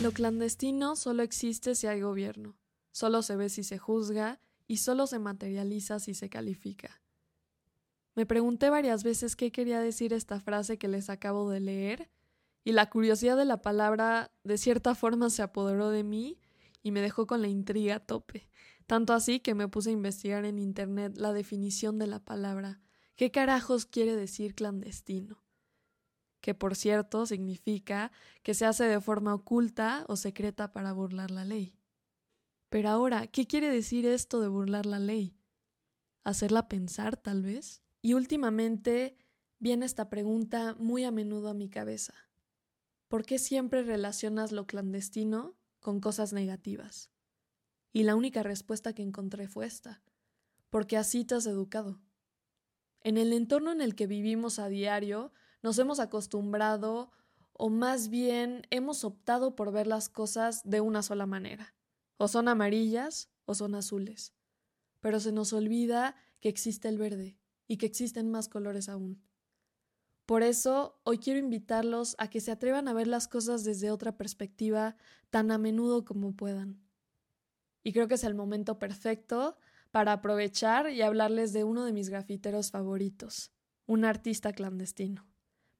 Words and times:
Lo 0.00 0.12
clandestino 0.12 0.94
solo 0.94 1.24
existe 1.24 1.74
si 1.74 1.88
hay 1.88 2.00
gobierno, 2.00 2.56
solo 2.92 3.20
se 3.22 3.34
ve 3.34 3.48
si 3.48 3.64
se 3.64 3.78
juzga 3.78 4.40
y 4.68 4.76
solo 4.76 5.08
se 5.08 5.18
materializa 5.18 5.98
si 5.98 6.14
se 6.14 6.30
califica. 6.30 7.02
Me 8.14 8.24
pregunté 8.24 8.70
varias 8.70 9.02
veces 9.02 9.34
qué 9.34 9.50
quería 9.50 9.80
decir 9.80 10.12
esta 10.12 10.38
frase 10.38 10.78
que 10.78 10.86
les 10.86 11.10
acabo 11.10 11.50
de 11.50 11.58
leer, 11.58 12.10
y 12.62 12.72
la 12.72 12.88
curiosidad 12.90 13.36
de 13.36 13.44
la 13.44 13.60
palabra 13.60 14.30
de 14.44 14.56
cierta 14.56 14.94
forma 14.94 15.30
se 15.30 15.42
apoderó 15.42 15.90
de 15.90 16.04
mí 16.04 16.38
y 16.80 16.92
me 16.92 17.00
dejó 17.00 17.26
con 17.26 17.42
la 17.42 17.48
intriga 17.48 17.96
a 17.96 18.00
tope, 18.00 18.48
tanto 18.86 19.14
así 19.14 19.40
que 19.40 19.56
me 19.56 19.66
puse 19.66 19.90
a 19.90 19.94
investigar 19.94 20.44
en 20.44 20.60
internet 20.60 21.16
la 21.16 21.32
definición 21.32 21.98
de 21.98 22.06
la 22.06 22.20
palabra. 22.20 22.80
¿Qué 23.16 23.32
carajos 23.32 23.84
quiere 23.84 24.14
decir 24.14 24.54
clandestino? 24.54 25.42
Que 26.40 26.54
por 26.54 26.76
cierto 26.76 27.26
significa 27.26 28.12
que 28.42 28.54
se 28.54 28.66
hace 28.66 28.84
de 28.84 29.00
forma 29.00 29.34
oculta 29.34 30.04
o 30.08 30.16
secreta 30.16 30.72
para 30.72 30.92
burlar 30.92 31.30
la 31.30 31.44
ley. 31.44 31.74
Pero 32.68 32.90
ahora, 32.90 33.26
¿qué 33.26 33.46
quiere 33.46 33.70
decir 33.70 34.06
esto 34.06 34.40
de 34.40 34.48
burlar 34.48 34.86
la 34.86 34.98
ley? 34.98 35.36
¿Hacerla 36.24 36.68
pensar, 36.68 37.16
tal 37.16 37.42
vez? 37.42 37.82
Y 38.02 38.14
últimamente 38.14 39.16
viene 39.58 39.86
esta 39.86 40.10
pregunta 40.10 40.76
muy 40.78 41.04
a 41.04 41.10
menudo 41.10 41.48
a 41.48 41.54
mi 41.54 41.68
cabeza. 41.68 42.14
¿Por 43.08 43.24
qué 43.24 43.38
siempre 43.38 43.82
relacionas 43.82 44.52
lo 44.52 44.66
clandestino 44.66 45.56
con 45.80 46.00
cosas 46.00 46.32
negativas? 46.32 47.10
Y 47.92 48.02
la 48.02 48.14
única 48.14 48.42
respuesta 48.42 48.92
que 48.92 49.02
encontré 49.02 49.48
fue 49.48 49.66
esta. 49.66 50.02
Porque 50.68 50.98
así 50.98 51.24
te 51.24 51.34
has 51.34 51.46
educado. 51.46 52.02
En 53.00 53.16
el 53.16 53.32
entorno 53.32 53.72
en 53.72 53.80
el 53.80 53.94
que 53.94 54.06
vivimos 54.06 54.58
a 54.58 54.68
diario, 54.68 55.32
nos 55.62 55.78
hemos 55.78 56.00
acostumbrado 56.00 57.10
o 57.52 57.70
más 57.70 58.08
bien 58.08 58.66
hemos 58.70 59.04
optado 59.04 59.56
por 59.56 59.72
ver 59.72 59.86
las 59.86 60.08
cosas 60.08 60.62
de 60.64 60.80
una 60.80 61.02
sola 61.02 61.26
manera. 61.26 61.74
O 62.16 62.28
son 62.28 62.48
amarillas 62.48 63.30
o 63.44 63.54
son 63.54 63.74
azules. 63.74 64.32
Pero 65.00 65.20
se 65.20 65.32
nos 65.32 65.52
olvida 65.52 66.16
que 66.40 66.48
existe 66.48 66.88
el 66.88 66.98
verde 66.98 67.38
y 67.66 67.76
que 67.76 67.86
existen 67.86 68.30
más 68.30 68.48
colores 68.48 68.88
aún. 68.88 69.22
Por 70.26 70.42
eso, 70.42 71.00
hoy 71.04 71.18
quiero 71.18 71.38
invitarlos 71.38 72.14
a 72.18 72.28
que 72.28 72.40
se 72.40 72.50
atrevan 72.50 72.86
a 72.86 72.92
ver 72.92 73.06
las 73.06 73.28
cosas 73.28 73.64
desde 73.64 73.90
otra 73.90 74.16
perspectiva 74.16 74.96
tan 75.30 75.50
a 75.50 75.58
menudo 75.58 76.04
como 76.04 76.36
puedan. 76.36 76.82
Y 77.82 77.92
creo 77.92 78.08
que 78.08 78.14
es 78.14 78.24
el 78.24 78.34
momento 78.34 78.78
perfecto 78.78 79.56
para 79.90 80.12
aprovechar 80.12 80.90
y 80.90 81.02
hablarles 81.02 81.52
de 81.52 81.64
uno 81.64 81.84
de 81.84 81.92
mis 81.92 82.10
grafiteros 82.10 82.70
favoritos, 82.70 83.52
un 83.86 84.04
artista 84.04 84.52
clandestino. 84.52 85.27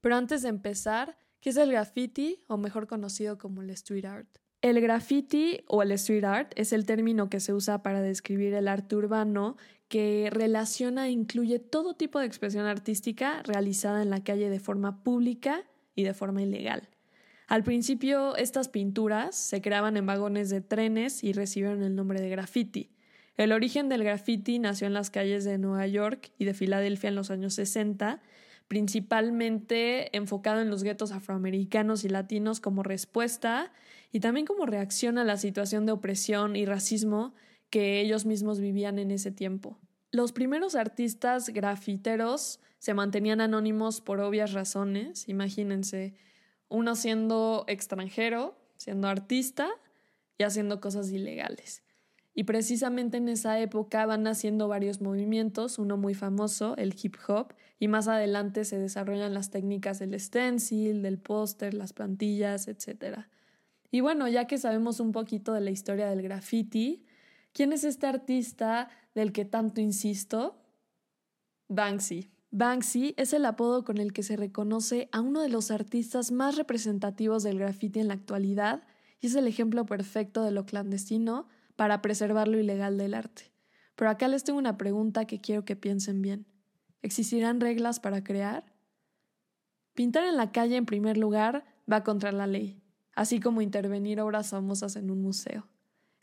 Pero 0.01 0.17
antes 0.17 0.43
de 0.43 0.49
empezar, 0.49 1.19
¿qué 1.41 1.51
es 1.51 1.57
el 1.57 1.73
graffiti 1.73 2.45
o 2.47 2.57
mejor 2.57 2.87
conocido 2.87 3.39
como 3.39 3.63
el 3.63 3.71
street 3.71 4.05
art? 4.05 4.29
El 4.61 4.81
graffiti 4.81 5.61
o 5.69 5.83
el 5.83 5.93
street 5.93 6.25
art 6.25 6.53
es 6.57 6.73
el 6.73 6.85
término 6.85 7.31
que 7.31 7.41
se 7.41 7.53
usa 7.53 7.83
para 7.83 8.03
describir 8.03 8.55
el 8.55 8.67
arte 8.67 8.97
urbano 8.97 9.57
que 9.89 10.29
relaciona 10.33 11.07
e 11.07 11.11
incluye 11.11 11.59
todo 11.59 11.95
tipo 11.95 12.19
de 12.19 12.27
expresión 12.27 12.67
artística 12.67 13.43
realizada 13.45 14.03
en 14.03 14.11
la 14.11 14.23
calle 14.23 14.51
de 14.51 14.61
forma 14.61 15.03
pública 15.03 15.65
y 15.95 16.03
de 16.03 16.15
forma 16.15 16.43
ilegal. 16.43 16.89
Al 17.47 17.65
principio, 17.65 18.37
estas 18.37 18.69
pinturas 18.69 19.35
se 19.35 19.63
creaban 19.63 19.97
en 19.97 20.07
vagones 20.07 20.51
de 20.51 20.61
trenes 20.61 21.25
y 21.25 21.33
recibieron 21.33 21.83
el 21.83 21.95
nombre 21.95 22.21
de 22.21 22.29
graffiti. 22.29 22.91
El 23.37 23.53
origen 23.53 23.89
del 23.89 24.05
graffiti 24.05 24.59
nació 24.59 24.87
en 24.89 24.93
las 24.93 25.11
calles 25.11 25.45
de 25.45 25.57
Nueva 25.57 25.87
York 25.87 26.33
y 26.37 26.45
de 26.45 26.53
Filadelfia 26.53 27.09
en 27.09 27.15
los 27.15 27.31
años 27.31 27.55
60 27.55 28.21
principalmente 28.69 30.15
enfocado 30.17 30.61
en 30.61 30.71
los 30.71 30.83
guetos 30.83 31.11
afroamericanos 31.13 32.05
y 32.05 32.09
latinos 32.09 32.61
como 32.61 32.83
respuesta 32.83 33.73
y 34.13 34.21
también 34.21 34.47
como 34.47 34.67
reacción 34.67 35.19
a 35.19 35.25
la 35.25 35.39
situación 35.39 35.87
de 35.87 35.93
opresión 35.93 36.55
y 36.55 36.67
racismo 36.67 37.35
que 37.71 38.01
ellos 38.01 38.27
mismos 38.27 38.61
vivían 38.61 38.99
en 38.99 39.11
ese 39.11 39.31
tiempo. 39.33 39.79
Los 40.11 40.33
primeros 40.33 40.75
artistas 40.75 41.49
grafiteros 41.51 42.61
se 42.79 42.95
mantenían 42.95 43.41
anónimos 43.41 44.01
por 44.01 44.21
obvias 44.21 44.53
razones, 44.53 45.29
imagínense, 45.29 46.15
uno 46.69 46.95
siendo 46.95 47.65
extranjero, 47.67 48.57
siendo 48.77 49.09
artista 49.09 49.69
y 50.39 50.45
haciendo 50.45 50.81
cosas 50.81 51.11
ilegales. 51.11 51.83
Y 52.39 52.45
precisamente 52.45 53.17
en 53.17 53.29
esa 53.29 53.59
época 53.59 54.07
van 54.07 54.23
naciendo 54.23 54.69
varios 54.69 55.01
movimientos, 55.01 55.81
uno 55.81 55.97
muy 55.97 56.15
famoso, 56.15 56.77
el 56.77 56.95
hip 57.03 57.17
hop, 57.27 57.53
y 57.81 57.89
más 57.89 58.07
adelante 58.07 58.65
se 58.65 58.79
desarrollan 58.79 59.35
las 59.35 59.51
técnicas 59.51 59.99
del 59.99 60.21
stencil, 60.21 61.03
del 61.03 61.19
póster, 61.19 61.75
las 61.75 61.93
plantillas, 61.93 62.69
etc. 62.69 63.25
Y 63.91 64.03
bueno, 64.03 64.29
ya 64.29 64.47
que 64.47 64.57
sabemos 64.57 65.01
un 65.01 65.11
poquito 65.11 65.53
de 65.53 65.63
la 65.63 65.71
historia 65.71 66.09
del 66.09 66.23
graffiti, 66.23 67.05
¿quién 67.53 67.73
es 67.73 67.83
este 67.83 68.07
artista 68.07 68.89
del 69.17 69.33
que 69.33 69.45
tanto 69.45 69.81
insisto? 69.81 70.63
Banksy. 71.67 72.31
Banksy 72.53 73.15
es 73.17 73.33
el 73.33 73.47
apodo 73.47 73.83
con 73.83 73.99
el 73.99 74.13
que 74.13 74.23
se 74.23 74.37
reconoce 74.37 75.09
a 75.11 75.23
uno 75.23 75.41
de 75.41 75.49
los 75.49 75.73
artistas 75.73 76.31
más 76.31 76.57
representativos 76.57 77.43
del 77.43 77.59
graffiti 77.59 77.99
en 77.99 78.07
la 78.07 78.15
actualidad 78.15 78.85
y 79.21 79.27
es 79.27 79.35
el 79.35 79.49
ejemplo 79.49 79.87
perfecto 79.87 80.45
de 80.45 80.53
lo 80.53 80.67
clandestino 80.67 81.49
para 81.79 82.03
preservar 82.03 82.49
lo 82.49 82.59
ilegal 82.59 82.99
del 82.99 83.15
arte. 83.15 83.53
Pero 83.95 84.11
acá 84.11 84.27
les 84.27 84.43
tengo 84.43 84.59
una 84.59 84.77
pregunta 84.77 85.27
que 85.27 85.41
quiero 85.41 85.65
que 85.65 85.77
piensen 85.77 86.23
bien. 86.23 86.45
¿Existirán 87.03 87.61
reglas 87.61 88.01
para 88.01 88.25
crear? 88.25 88.65
Pintar 89.95 90.25
en 90.25 90.37
la 90.37 90.51
calle, 90.51 90.75
en 90.75 90.87
primer 90.87 91.17
lugar, 91.17 91.65
va 91.91 92.03
contra 92.03 92.33
la 92.33 92.49
ley, 92.49 92.83
así 93.15 93.39
como 93.39 93.63
intervenir 93.63 94.21
obras 94.21 94.51
famosas 94.51 94.97
en 94.97 95.09
un 95.09 95.23
museo. 95.23 95.69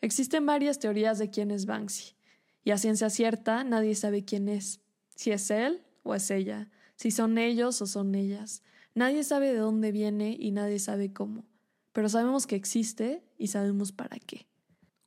Existen 0.01 0.45
varias 0.45 0.77
teorías 0.77 1.19
de 1.19 1.29
quién 1.29 1.51
es 1.51 1.65
Banksy, 1.65 2.17
y 2.65 2.71
a 2.71 2.77
ciencia 2.77 3.09
cierta 3.09 3.63
nadie 3.63 3.95
sabe 3.95 4.25
quién 4.25 4.49
es, 4.49 4.81
si 5.15 5.31
es 5.31 5.49
él 5.51 5.85
o 6.03 6.15
es 6.15 6.29
ella, 6.31 6.69
si 6.97 7.11
son 7.11 7.37
ellos 7.37 7.81
o 7.81 7.85
son 7.85 8.13
ellas. 8.13 8.61
Nadie 8.93 9.23
sabe 9.23 9.53
de 9.53 9.59
dónde 9.59 9.93
viene 9.93 10.35
y 10.37 10.51
nadie 10.51 10.79
sabe 10.79 11.13
cómo, 11.13 11.45
pero 11.93 12.09
sabemos 12.09 12.45
que 12.45 12.57
existe 12.57 13.23
y 13.37 13.47
sabemos 13.47 13.93
para 13.93 14.19
qué. 14.19 14.47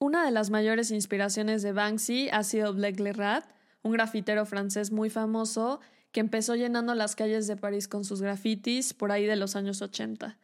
Una 0.01 0.25
de 0.25 0.31
las 0.31 0.51
mayores 0.51 0.93
inspiraciones 0.93 1.63
de 1.63 1.73
Banksy 1.73 2.29
ha 2.31 2.45
sido 2.45 2.73
Blake 2.73 3.03
Lerrat, 3.03 3.45
un 3.83 3.91
grafitero 3.91 4.47
francés 4.47 4.93
muy 4.93 5.11
famoso 5.11 5.81
que 6.13 6.21
empezó 6.21 6.55
llenando 6.55 6.95
las 6.95 7.17
calles 7.17 7.49
de 7.49 7.57
París 7.57 7.89
con 7.89 8.05
sus 8.05 8.23
grafitis 8.23 8.95
por 8.95 9.11
ahí 9.11 9.27
de 9.27 9.35
los 9.35 9.57
años 9.57 9.83
80. 9.83 10.39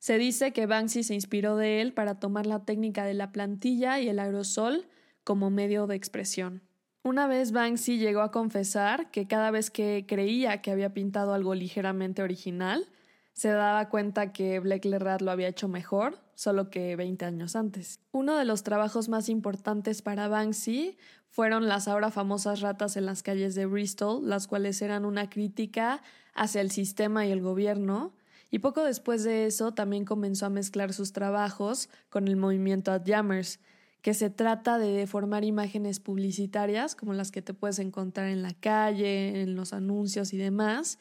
Se 0.00 0.18
dice 0.18 0.52
que 0.52 0.66
Banksy 0.66 1.04
se 1.04 1.14
inspiró 1.14 1.56
de 1.56 1.80
él 1.82 1.92
para 1.92 2.18
tomar 2.18 2.46
la 2.46 2.64
técnica 2.64 3.04
de 3.04 3.14
la 3.14 3.30
plantilla 3.30 4.00
y 4.00 4.08
el 4.08 4.18
aerosol 4.18 4.88
como 5.22 5.50
medio 5.50 5.86
de 5.86 5.94
expresión. 5.94 6.62
Una 7.04 7.28
vez 7.28 7.52
Banksy 7.52 7.98
llegó 7.98 8.22
a 8.22 8.32
confesar 8.32 9.12
que 9.12 9.28
cada 9.28 9.52
vez 9.52 9.70
que 9.70 10.04
creía 10.08 10.60
que 10.62 10.72
había 10.72 10.92
pintado 10.92 11.32
algo 11.32 11.54
ligeramente 11.54 12.22
original, 12.22 12.88
se 13.34 13.50
daba 13.50 13.88
cuenta 13.88 14.32
que 14.32 14.58
Blake 14.58 14.88
Lerrat 14.88 15.22
lo 15.22 15.30
había 15.30 15.46
hecho 15.46 15.68
mejor, 15.68 16.25
solo 16.36 16.70
que 16.70 16.94
20 16.94 17.24
años 17.24 17.56
antes. 17.56 17.98
Uno 18.12 18.36
de 18.36 18.44
los 18.44 18.62
trabajos 18.62 19.08
más 19.08 19.28
importantes 19.28 20.02
para 20.02 20.28
Banksy 20.28 20.96
fueron 21.28 21.66
las 21.66 21.88
ahora 21.88 22.12
famosas 22.12 22.60
ratas 22.60 22.96
en 22.96 23.06
las 23.06 23.24
calles 23.24 23.56
de 23.56 23.66
Bristol, 23.66 24.20
las 24.28 24.46
cuales 24.46 24.80
eran 24.80 25.04
una 25.04 25.28
crítica 25.28 26.02
hacia 26.34 26.60
el 26.60 26.70
sistema 26.70 27.26
y 27.26 27.32
el 27.32 27.40
gobierno, 27.40 28.14
y 28.50 28.60
poco 28.60 28.84
después 28.84 29.24
de 29.24 29.46
eso 29.46 29.74
también 29.74 30.04
comenzó 30.04 30.46
a 30.46 30.50
mezclar 30.50 30.92
sus 30.92 31.12
trabajos 31.12 31.88
con 32.10 32.28
el 32.28 32.36
movimiento 32.36 32.92
Ad 32.92 33.02
Jammers, 33.04 33.58
que 34.02 34.14
se 34.14 34.30
trata 34.30 34.78
de 34.78 34.92
deformar 34.92 35.42
imágenes 35.42 35.98
publicitarias 35.98 36.94
como 36.94 37.12
las 37.12 37.32
que 37.32 37.42
te 37.42 37.54
puedes 37.54 37.80
encontrar 37.80 38.28
en 38.28 38.42
la 38.42 38.52
calle, 38.52 39.42
en 39.42 39.56
los 39.56 39.72
anuncios 39.72 40.32
y 40.32 40.36
demás, 40.36 40.98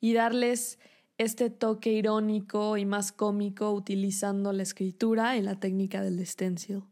y 0.00 0.12
darles 0.12 0.78
este 1.18 1.48
toque 1.50 1.92
irónico 1.92 2.76
y 2.76 2.84
más 2.84 3.12
cómico 3.12 3.72
utilizando 3.72 4.52
la 4.52 4.62
escritura 4.62 5.36
y 5.36 5.42
la 5.42 5.60
técnica 5.60 6.02
del 6.02 6.24
stencil. 6.26 6.82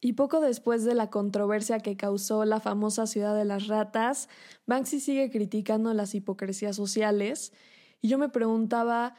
Y 0.00 0.14
poco 0.14 0.40
después 0.40 0.84
de 0.84 0.94
la 0.94 1.10
controversia 1.10 1.78
que 1.78 1.96
causó 1.96 2.44
la 2.44 2.60
famosa 2.60 3.06
ciudad 3.06 3.36
de 3.36 3.44
las 3.44 3.68
ratas, 3.68 4.28
Banksy 4.66 5.00
sigue 5.00 5.30
criticando 5.30 5.94
las 5.94 6.14
hipocresías 6.14 6.74
sociales 6.74 7.52
y 8.00 8.08
yo 8.08 8.18
me 8.18 8.28
preguntaba 8.28 9.14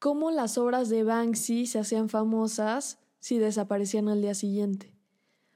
cómo 0.00 0.30
las 0.30 0.58
obras 0.58 0.88
de 0.88 1.04
Banksy 1.04 1.66
se 1.66 1.78
hacían 1.78 2.08
famosas 2.08 2.98
si 3.20 3.38
desaparecían 3.38 4.08
al 4.08 4.22
día 4.22 4.34
siguiente. 4.34 4.92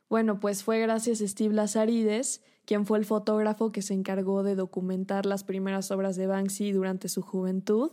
Bueno, 0.08 0.40
pues 0.40 0.62
fue 0.62 0.78
gracias 0.81 1.20
a 1.20 1.28
Steve 1.28 1.54
Lazarides, 1.54 2.43
quien 2.64 2.87
fue 2.87 2.99
el 2.99 3.04
fotógrafo 3.04 3.72
que 3.72 3.82
se 3.82 3.94
encargó 3.94 4.43
de 4.43 4.54
documentar 4.54 5.26
las 5.26 5.43
primeras 5.43 5.90
obras 5.90 6.16
de 6.16 6.28
Banksy 6.28 6.72
durante 6.72 7.08
su 7.08 7.22
juventud 7.22 7.90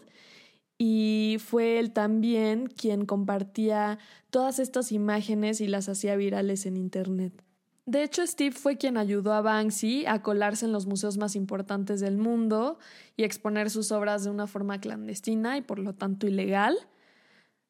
y 0.77 1.37
fue 1.39 1.79
él 1.79 1.91
también 1.91 2.67
quien 2.67 3.05
compartía 3.05 3.97
todas 4.29 4.59
estas 4.59 4.91
imágenes 4.91 5.61
y 5.61 5.67
las 5.67 5.87
hacía 5.87 6.15
virales 6.15 6.65
en 6.65 6.77
Internet. 6.77 7.43
De 7.85 8.01
hecho, 8.03 8.25
Steve 8.25 8.55
fue 8.55 8.77
quien 8.77 8.97
ayudó 8.97 9.33
a 9.33 9.41
Banksy 9.41 10.05
a 10.07 10.23
colarse 10.23 10.65
en 10.65 10.71
los 10.71 10.87
museos 10.87 11.17
más 11.17 11.35
importantes 11.35 11.99
del 11.99 12.17
mundo 12.17 12.79
y 13.15 13.23
exponer 13.23 13.69
sus 13.69 13.91
obras 13.91 14.23
de 14.23 14.31
una 14.31 14.47
forma 14.47 14.79
clandestina 14.79 15.57
y 15.57 15.61
por 15.61 15.77
lo 15.79 15.93
tanto 15.93 16.27
ilegal. 16.27 16.75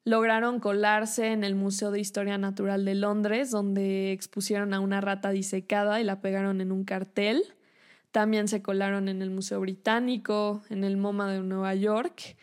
lograron 0.04 0.60
colarse 0.60 1.32
en 1.32 1.42
el 1.42 1.56
Museo 1.56 1.90
de 1.90 1.98
Historia 1.98 2.38
Natural 2.38 2.84
de 2.84 2.94
Londres, 2.94 3.50
donde 3.50 4.12
expusieron 4.12 4.72
a 4.72 4.80
una 4.80 5.00
rata 5.00 5.30
disecada 5.30 6.00
y 6.00 6.04
la 6.04 6.20
pegaron 6.20 6.60
en 6.60 6.70
un 6.70 6.84
cartel. 6.84 7.42
También 8.12 8.46
se 8.46 8.62
colaron 8.62 9.08
en 9.08 9.20
el 9.20 9.30
Museo 9.30 9.60
Británico, 9.60 10.62
en 10.70 10.84
el 10.84 10.96
MoMA 10.96 11.30
de 11.32 11.40
Nueva 11.40 11.74
York. 11.74 12.36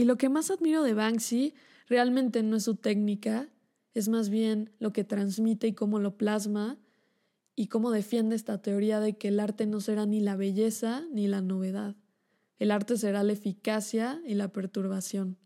Y 0.00 0.06
lo 0.06 0.16
que 0.16 0.30
más 0.30 0.50
admiro 0.50 0.82
de 0.82 0.94
Banksy 0.94 1.52
realmente 1.86 2.42
no 2.42 2.56
es 2.56 2.62
su 2.62 2.74
técnica, 2.74 3.50
es 3.92 4.08
más 4.08 4.30
bien 4.30 4.70
lo 4.78 4.94
que 4.94 5.04
transmite 5.04 5.66
y 5.66 5.74
cómo 5.74 5.98
lo 5.98 6.16
plasma 6.16 6.78
y 7.54 7.66
cómo 7.66 7.90
defiende 7.90 8.34
esta 8.34 8.62
teoría 8.62 8.98
de 8.98 9.18
que 9.18 9.28
el 9.28 9.38
arte 9.38 9.66
no 9.66 9.78
será 9.78 10.06
ni 10.06 10.20
la 10.20 10.36
belleza 10.36 11.04
ni 11.12 11.28
la 11.28 11.42
novedad. 11.42 11.96
El 12.58 12.70
arte 12.70 12.96
será 12.96 13.22
la 13.22 13.34
eficacia 13.34 14.22
y 14.26 14.36
la 14.36 14.54
perturbación. 14.54 15.36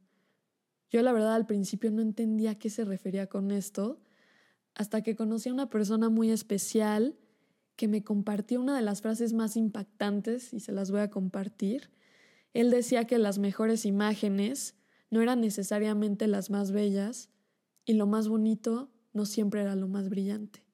Yo 0.88 1.02
la 1.02 1.12
verdad 1.12 1.34
al 1.34 1.46
principio 1.46 1.90
no 1.90 2.00
entendía 2.00 2.52
a 2.52 2.58
qué 2.60 2.70
se 2.70 2.84
refería 2.84 3.26
con 3.26 3.50
esto, 3.50 4.00
hasta 4.76 5.02
que 5.02 5.16
conocí 5.16 5.48
a 5.48 5.52
una 5.52 5.68
persona 5.68 6.10
muy 6.10 6.30
especial 6.30 7.16
que 7.74 7.88
me 7.88 8.04
compartió 8.04 8.60
una 8.60 8.76
de 8.76 8.82
las 8.82 9.02
frases 9.02 9.32
más 9.32 9.56
impactantes 9.56 10.54
y 10.54 10.60
se 10.60 10.70
las 10.70 10.92
voy 10.92 11.00
a 11.00 11.10
compartir. 11.10 11.90
Él 12.54 12.70
decía 12.70 13.04
que 13.06 13.18
las 13.18 13.38
mejores 13.38 13.84
imágenes 13.84 14.74
no 15.10 15.20
eran 15.20 15.40
necesariamente 15.40 16.26
las 16.28 16.50
más 16.50 16.70
bellas 16.70 17.28
y 17.84 17.94
lo 17.94 18.06
más 18.06 18.28
bonito 18.28 18.90
no 19.12 19.26
siempre 19.26 19.60
era 19.60 19.74
lo 19.74 19.88
más 19.88 20.08
brillante. 20.08 20.64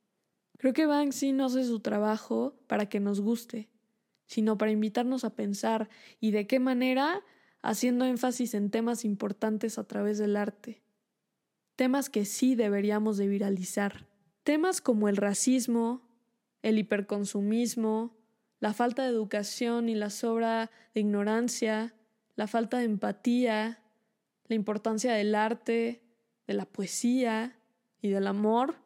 Creo 0.59 0.75
que 0.75 0.87
Banksy 0.87 1.33
no 1.33 1.47
hace 1.47 1.65
su 1.65 1.81
trabajo 1.81 2.55
para 2.67 2.87
que 2.87 3.01
nos 3.01 3.21
guste, 3.21 3.71
sino 4.27 4.59
para 4.59 4.71
invitarnos 4.71 5.25
a 5.25 5.35
pensar 5.35 5.89
y 6.21 6.31
de 6.31 6.47
qué 6.47 6.61
manera 6.61 7.25
haciendo 7.63 8.05
énfasis 8.05 8.55
en 8.55 8.71
temas 8.71 9.05
importantes 9.05 9.79
a 9.79 9.85
través 9.85 10.19
del 10.19 10.37
arte. 10.37 10.83
Temas 11.77 12.11
que 12.11 12.27
sí 12.27 12.55
deberíamos 12.55 13.17
de 13.17 13.27
viralizar. 13.27 14.07
Temas 14.45 14.83
como 14.83 15.09
el 15.09 15.17
racismo, 15.17 16.07
el 16.63 16.79
hiperconsumismo, 16.79 18.20
la 18.61 18.75
falta 18.75 19.03
de 19.03 19.09
educación 19.09 19.89
y 19.89 19.95
la 19.95 20.11
sobra 20.11 20.71
de 20.95 21.01
ignorancia, 21.01 21.95
la 22.37 22.47
falta 22.47 22.79
de 22.79 22.85
empatía, 22.85 23.83
la 24.47 24.55
importancia 24.55 25.13
del 25.15 25.35
arte, 25.35 26.03
de 26.47 26.55
la 26.55 26.67
poesía 26.67 27.59
y 28.03 28.11
del 28.11 28.27
amor, 28.27 28.77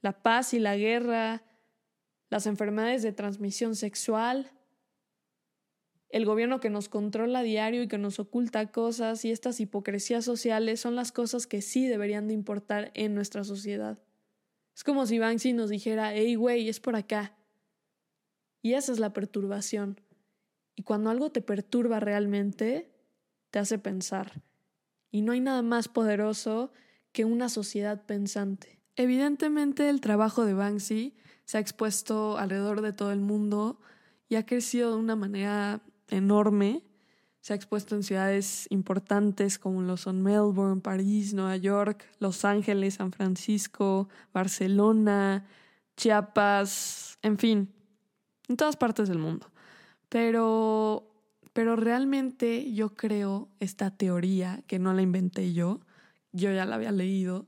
la 0.00 0.22
paz 0.22 0.54
y 0.54 0.58
la 0.58 0.76
guerra, 0.76 1.42
las 2.28 2.46
enfermedades 2.46 3.02
de 3.02 3.12
transmisión 3.12 3.76
sexual, 3.76 4.52
el 6.08 6.24
gobierno 6.24 6.60
que 6.60 6.70
nos 6.70 6.88
controla 6.88 7.40
a 7.40 7.42
diario 7.42 7.82
y 7.82 7.88
que 7.88 7.98
nos 7.98 8.18
oculta 8.18 8.70
cosas 8.70 9.24
y 9.24 9.30
estas 9.30 9.60
hipocresías 9.60 10.24
sociales 10.24 10.80
son 10.80 10.96
las 10.96 11.12
cosas 11.12 11.46
que 11.46 11.62
sí 11.62 11.86
deberían 11.86 12.28
de 12.28 12.34
importar 12.34 12.90
en 12.94 13.14
nuestra 13.14 13.44
sociedad. 13.44 13.98
Es 14.74 14.84
como 14.84 15.06
si 15.06 15.18
Banksy 15.18 15.52
nos 15.52 15.70
dijera, 15.70 16.14
hey, 16.14 16.34
güey, 16.34 16.68
es 16.68 16.80
por 16.80 16.96
acá. 16.96 17.35
Y 18.66 18.74
esa 18.74 18.90
es 18.90 18.98
la 18.98 19.12
perturbación. 19.12 20.00
Y 20.74 20.82
cuando 20.82 21.10
algo 21.10 21.30
te 21.30 21.40
perturba 21.40 22.00
realmente, 22.00 22.90
te 23.52 23.60
hace 23.60 23.78
pensar. 23.78 24.42
Y 25.12 25.22
no 25.22 25.30
hay 25.30 25.38
nada 25.38 25.62
más 25.62 25.86
poderoso 25.86 26.72
que 27.12 27.24
una 27.24 27.48
sociedad 27.48 28.04
pensante. 28.06 28.80
Evidentemente 28.96 29.88
el 29.88 30.00
trabajo 30.00 30.44
de 30.44 30.54
Banksy 30.54 31.14
se 31.44 31.58
ha 31.58 31.60
expuesto 31.60 32.38
alrededor 32.38 32.80
de 32.80 32.92
todo 32.92 33.12
el 33.12 33.20
mundo 33.20 33.78
y 34.28 34.34
ha 34.34 34.44
crecido 34.44 34.90
de 34.90 34.96
una 34.96 35.14
manera 35.14 35.80
enorme. 36.08 36.82
Se 37.42 37.52
ha 37.52 37.56
expuesto 37.56 37.94
en 37.94 38.02
ciudades 38.02 38.66
importantes 38.70 39.60
como 39.60 39.82
lo 39.82 39.96
son 39.96 40.24
Melbourne, 40.24 40.80
París, 40.80 41.34
Nueva 41.34 41.56
York, 41.56 42.04
Los 42.18 42.44
Ángeles, 42.44 42.94
San 42.94 43.12
Francisco, 43.12 44.08
Barcelona, 44.32 45.46
Chiapas, 45.96 47.20
en 47.22 47.38
fin, 47.38 47.75
en 48.48 48.56
todas 48.56 48.76
partes 48.76 49.08
del 49.08 49.18
mundo. 49.18 49.50
Pero, 50.08 51.12
pero 51.52 51.76
realmente 51.76 52.72
yo 52.72 52.94
creo 52.94 53.48
esta 53.60 53.90
teoría, 53.90 54.62
que 54.66 54.78
no 54.78 54.92
la 54.94 55.02
inventé 55.02 55.52
yo, 55.52 55.80
yo 56.32 56.52
ya 56.52 56.64
la 56.64 56.76
había 56.76 56.92
leído, 56.92 57.46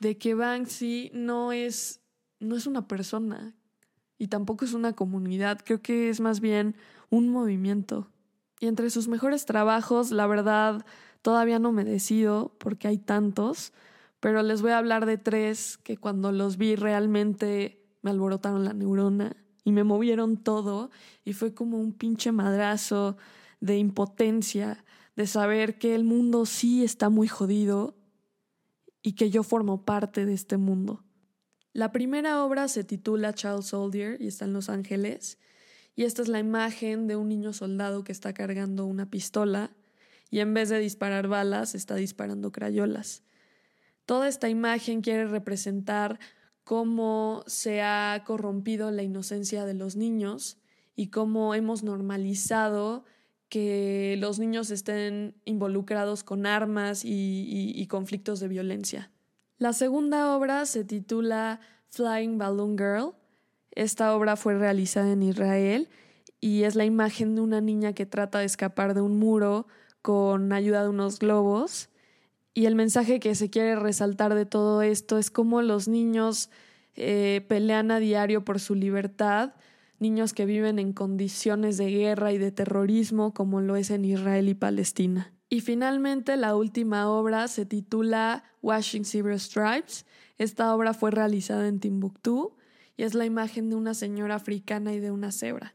de 0.00 0.16
que 0.16 0.34
Banksy 0.34 1.10
no 1.12 1.52
es, 1.52 2.00
no 2.40 2.56
es 2.56 2.66
una 2.66 2.86
persona 2.86 3.54
y 4.16 4.28
tampoco 4.28 4.64
es 4.64 4.74
una 4.74 4.92
comunidad, 4.94 5.60
creo 5.64 5.82
que 5.82 6.08
es 6.08 6.20
más 6.20 6.40
bien 6.40 6.76
un 7.10 7.28
movimiento. 7.28 8.10
Y 8.60 8.66
entre 8.66 8.90
sus 8.90 9.08
mejores 9.08 9.44
trabajos, 9.44 10.10
la 10.10 10.26
verdad, 10.26 10.84
todavía 11.22 11.58
no 11.58 11.72
me 11.72 11.84
decido 11.84 12.54
porque 12.58 12.88
hay 12.88 12.98
tantos, 12.98 13.72
pero 14.20 14.42
les 14.42 14.62
voy 14.62 14.72
a 14.72 14.78
hablar 14.78 15.06
de 15.06 15.18
tres 15.18 15.78
que 15.78 15.96
cuando 15.96 16.32
los 16.32 16.56
vi 16.56 16.74
realmente 16.74 17.84
me 18.02 18.10
alborotaron 18.10 18.64
la 18.64 18.72
neurona 18.72 19.36
y 19.68 19.72
me 19.72 19.84
movieron 19.84 20.38
todo 20.38 20.90
y 21.26 21.34
fue 21.34 21.52
como 21.52 21.78
un 21.78 21.92
pinche 21.92 22.32
madrazo 22.32 23.18
de 23.60 23.76
impotencia, 23.76 24.82
de 25.14 25.26
saber 25.26 25.78
que 25.78 25.94
el 25.94 26.04
mundo 26.04 26.46
sí 26.46 26.82
está 26.82 27.10
muy 27.10 27.28
jodido 27.28 27.94
y 29.02 29.12
que 29.12 29.28
yo 29.28 29.42
formo 29.42 29.84
parte 29.84 30.24
de 30.24 30.32
este 30.32 30.56
mundo. 30.56 31.04
La 31.74 31.92
primera 31.92 32.42
obra 32.42 32.66
se 32.68 32.82
titula 32.82 33.34
Child 33.34 33.60
Soldier 33.60 34.16
y 34.22 34.28
está 34.28 34.46
en 34.46 34.54
Los 34.54 34.70
Ángeles 34.70 35.38
y 35.94 36.04
esta 36.04 36.22
es 36.22 36.28
la 36.28 36.38
imagen 36.38 37.06
de 37.06 37.16
un 37.16 37.28
niño 37.28 37.52
soldado 37.52 38.04
que 38.04 38.12
está 38.12 38.32
cargando 38.32 38.86
una 38.86 39.10
pistola 39.10 39.72
y 40.30 40.38
en 40.38 40.54
vez 40.54 40.70
de 40.70 40.78
disparar 40.78 41.28
balas 41.28 41.74
está 41.74 41.94
disparando 41.96 42.52
crayolas. 42.52 43.22
Toda 44.06 44.28
esta 44.28 44.48
imagen 44.48 45.02
quiere 45.02 45.26
representar 45.26 46.18
cómo 46.68 47.44
se 47.46 47.80
ha 47.80 48.22
corrompido 48.26 48.90
la 48.90 49.02
inocencia 49.02 49.64
de 49.64 49.72
los 49.72 49.96
niños 49.96 50.58
y 50.94 51.06
cómo 51.08 51.54
hemos 51.54 51.82
normalizado 51.82 53.06
que 53.48 54.16
los 54.18 54.38
niños 54.38 54.70
estén 54.70 55.34
involucrados 55.46 56.24
con 56.24 56.44
armas 56.44 57.06
y, 57.06 57.86
conflictos 57.88 58.38
de 58.38 58.48
violencia. 58.48 59.10
La 59.56 59.72
segunda 59.72 60.36
obra 60.36 60.66
se 60.66 60.84
titula 60.84 61.60
Flying 61.88 62.36
Balloon 62.36 62.76
Girl 62.76 63.14
esta 63.78 64.14
obra 64.14 64.34
fue 64.36 64.58
realizada 64.58 65.12
en 65.12 65.22
Israel 65.22 65.88
y 66.40 66.64
es 66.64 66.74
la 66.74 66.84
imagen 66.84 67.36
de 67.36 67.42
una 67.42 67.60
niña 67.60 67.92
que 67.92 68.06
trata 68.06 68.40
de 68.40 68.44
escapar 68.44 68.92
de 68.92 69.00
un 69.00 69.18
muro 69.18 69.68
con 70.02 70.52
ayuda 70.52 70.82
de 70.82 70.88
unos 70.88 71.20
globos. 71.20 71.88
Y 72.54 72.66
el 72.66 72.74
mensaje 72.74 73.20
que 73.20 73.36
se 73.36 73.50
quiere 73.50 73.76
resaltar 73.76 74.34
de 74.34 74.46
todo 74.46 74.82
esto 74.82 75.16
es 75.16 75.30
cómo 75.30 75.62
los 75.62 75.86
niños 75.86 76.50
eh, 76.94 77.44
pelean 77.48 77.90
a 77.90 77.98
diario 77.98 78.44
por 78.44 78.60
su 78.60 78.74
libertad, 78.74 79.54
niños 79.98 80.32
que 80.32 80.46
viven 80.46 80.78
en 80.78 80.92
condiciones 80.92 81.76
de 81.76 81.90
guerra 81.90 82.32
y 82.32 82.38
de 82.38 82.52
terrorismo 82.52 83.34
como 83.34 83.60
lo 83.60 83.76
es 83.76 83.90
en 83.90 84.04
Israel 84.04 84.48
y 84.48 84.54
Palestina. 84.54 85.32
Y 85.50 85.60
finalmente 85.62 86.36
la 86.36 86.54
última 86.54 87.08
obra 87.08 87.48
se 87.48 87.64
titula 87.64 88.44
Washing 88.62 89.04
Zebra 89.04 89.38
Stripes. 89.38 90.04
Esta 90.36 90.74
obra 90.74 90.92
fue 90.92 91.10
realizada 91.10 91.68
en 91.68 91.80
Timbuktu 91.80 92.54
y 92.96 93.04
es 93.04 93.14
la 93.14 93.24
imagen 93.24 93.70
de 93.70 93.76
una 93.76 93.94
señora 93.94 94.34
africana 94.34 94.92
y 94.92 95.00
de 95.00 95.10
una 95.10 95.32
cebra. 95.32 95.74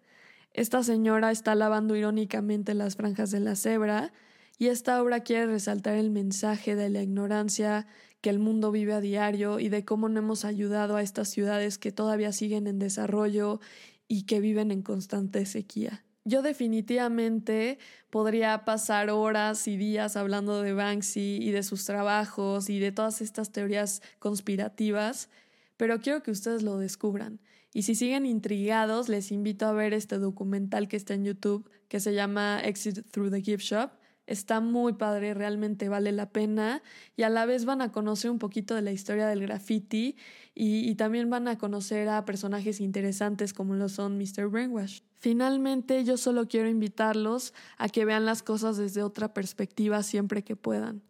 Esta 0.54 0.84
señora 0.84 1.32
está 1.32 1.56
lavando 1.56 1.96
irónicamente 1.96 2.76
las 2.76 2.96
franjas 2.96 3.32
de 3.32 3.40
la 3.40 3.56
cebra 3.56 4.14
y 4.60 4.68
esta 4.68 5.02
obra 5.02 5.22
quiere 5.22 5.48
resaltar 5.48 5.96
el 5.96 6.12
mensaje 6.12 6.76
de 6.76 6.90
la 6.90 7.02
ignorancia 7.02 7.88
que 8.24 8.30
el 8.30 8.40
mundo 8.40 8.72
vive 8.72 8.94
a 8.94 9.02
diario 9.02 9.60
y 9.60 9.68
de 9.68 9.84
cómo 9.84 10.08
no 10.08 10.20
hemos 10.20 10.46
ayudado 10.46 10.96
a 10.96 11.02
estas 11.02 11.28
ciudades 11.28 11.78
que 11.78 11.92
todavía 11.92 12.32
siguen 12.32 12.68
en 12.68 12.80
desarrollo 12.80 13.60
y 14.08 14.24
que 14.24 14.40
viven 14.40 14.72
en 14.72 14.82
constante 14.82 15.46
sequía. 15.46 16.06
Yo 16.24 16.42
definitivamente 16.42 17.80
podría 18.10 18.64
pasar 18.64 19.10
horas 19.10 19.68
y 19.68 19.76
días 19.76 20.16
hablando 20.16 20.62
de 20.62 20.74
Banksy 20.74 21.40
y 21.42 21.52
de 21.52 21.64
sus 21.64 21.84
trabajos 21.84 22.70
y 22.70 22.80
de 22.80 22.94
todas 22.94 23.20
estas 23.20 23.52
teorías 23.52 24.02
conspirativas, 24.20 25.28
pero 25.76 26.00
quiero 26.00 26.24
que 26.24 26.32
ustedes 26.32 26.64
lo 26.64 26.78
descubran. 26.78 27.42
Y 27.74 27.82
si 27.82 27.94
siguen 27.94 28.26
intrigados, 28.26 29.10
les 29.10 29.34
invito 29.34 29.66
a 29.66 29.74
ver 29.74 29.94
este 29.94 30.18
documental 30.18 30.88
que 30.88 30.96
está 30.96 31.14
en 31.14 31.26
YouTube, 31.26 31.70
que 31.90 32.00
se 32.00 32.14
llama 32.14 32.62
Exit 32.64 33.06
Through 33.12 33.32
the 33.32 33.42
Gift 33.42 33.66
Shop. 33.66 33.92
Está 34.26 34.62
muy 34.62 34.94
padre, 34.94 35.34
realmente 35.34 35.90
vale 35.90 36.14
la 36.14 36.30
pena 36.30 36.82
y 37.18 37.24
a 37.24 37.30
la 37.30 37.46
vez 37.46 37.66
van 37.66 37.82
a 37.82 37.92
conocer 37.92 38.32
un 38.32 38.40
poquito 38.40 38.74
de 38.74 38.82
la 38.82 38.94
historia 38.94 39.28
del 39.28 39.42
graffiti 39.42 40.16
y, 40.56 40.96
también 40.96 41.30
van 41.30 41.48
a 41.48 41.58
conocer 41.58 42.08
a 42.08 42.24
personajes 42.24 42.80
interesantes 42.80 43.54
como 43.54 43.74
lo 43.76 43.90
son 43.90 44.18
Mr. 44.18 44.48
Brainwash. 44.48 45.02
Finalmente, 45.16 46.04
yo 46.06 46.16
solo 46.16 46.48
quiero 46.48 46.70
invitarlos 46.70 47.54
a 47.78 47.90
que 47.90 48.06
vean 48.06 48.26
las 48.26 48.44
cosas 48.44 48.78
desde 48.78 49.04
otra 49.04 49.34
perspectiva 49.34 50.04
siempre 50.04 50.44
que 50.44 50.56
puedan. 50.56 51.02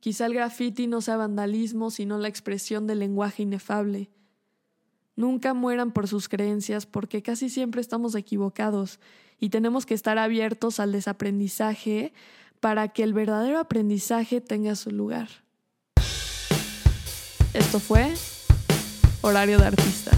Quizá 0.00 0.26
el 0.26 0.34
graffiti 0.34 0.86
no 0.86 1.00
sea 1.00 1.16
vandalismo, 1.16 1.90
sino 1.90 2.18
la 2.18 2.28
expresión 2.28 2.86
del 2.86 3.00
lenguaje 3.00 3.42
inefable. 3.42 4.10
Nunca 5.16 5.54
mueran 5.54 5.92
por 5.92 6.06
sus 6.06 6.28
creencias 6.28 6.86
porque 6.86 7.22
casi 7.22 7.48
siempre 7.48 7.80
estamos 7.80 8.14
equivocados 8.14 9.00
y 9.40 9.50
tenemos 9.50 9.86
que 9.86 9.94
estar 9.94 10.18
abiertos 10.18 10.78
al 10.78 10.92
desaprendizaje 10.92 12.12
para 12.60 12.88
que 12.88 13.02
el 13.02 13.12
verdadero 13.12 13.58
aprendizaje 13.58 14.40
tenga 14.40 14.74
su 14.74 14.90
lugar. 14.90 15.28
Esto 17.54 17.80
fue 17.80 18.12
Horario 19.22 19.58
de 19.58 19.66
Artista. 19.66 20.10